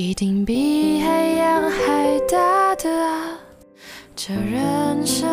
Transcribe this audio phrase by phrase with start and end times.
[0.00, 3.36] 一定比海洋还大的啊，
[4.14, 5.28] 这人生。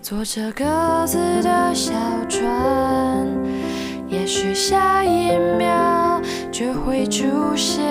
[0.00, 0.64] 坐着各
[1.06, 1.92] 自的小
[2.30, 3.28] 船，
[4.08, 7.84] 也许下一秒就会出现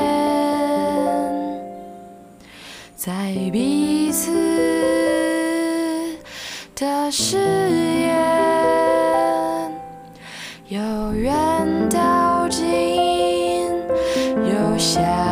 [2.95, 4.31] 在彼此
[6.75, 8.11] 的视野，
[10.69, 11.29] 由远
[11.91, 13.00] 到近，
[14.81, 15.30] shout.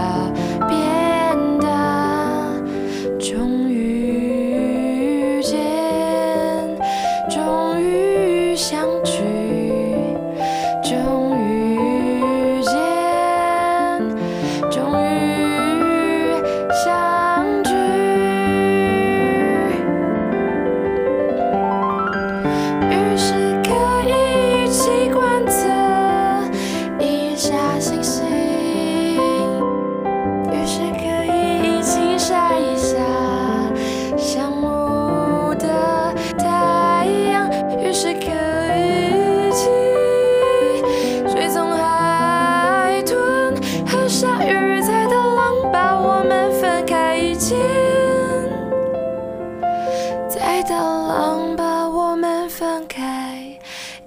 [50.61, 53.57] 在大浪把我们分开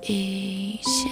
[0.03, 1.11] 以前。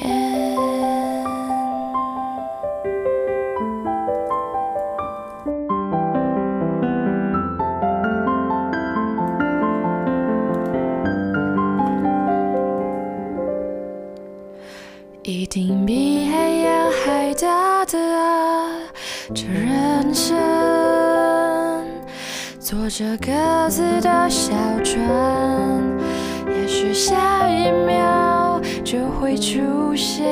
[15.23, 18.79] 一定比海洋还大的啊，
[19.35, 20.80] 这人生。
[22.71, 24.53] 坐着各自的小
[24.85, 25.03] 船，
[26.47, 30.25] 也许下一秒就会出现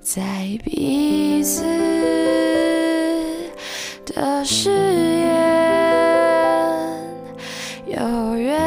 [0.00, 0.22] 在
[0.64, 1.62] 彼此
[4.06, 5.28] 的视野，
[7.88, 8.58] 由远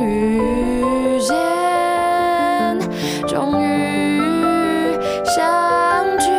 [0.00, 1.34] 遇见
[3.26, 6.30] 终于相聚。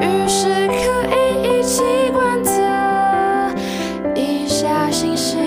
[0.00, 0.82] 于是可
[1.14, 2.52] 以一起观测
[4.14, 5.38] 一下星星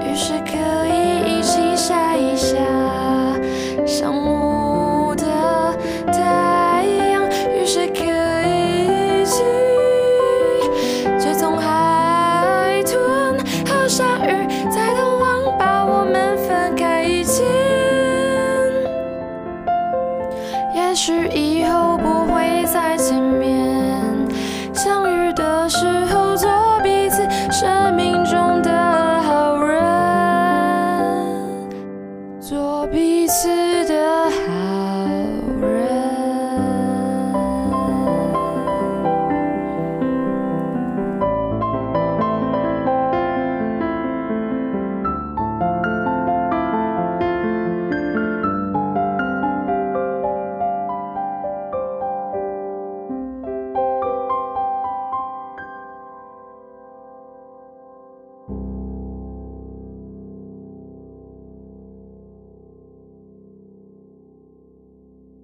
[0.00, 2.56] 于是可以一起晒一下
[3.86, 4.45] 像我
[20.96, 24.02] 是以后不会再见面。
[24.72, 26.48] 相遇的时候就